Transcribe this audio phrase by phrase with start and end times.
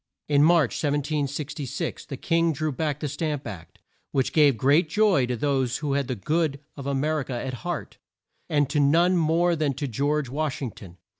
[0.27, 3.77] In March 1766, the king drew back the Stamp Act,
[4.11, 7.35] which gave great joy to those who had the good of A mer i ca
[7.35, 7.99] at heart,
[8.49, 10.97] and to none more than to George Wash ing ton.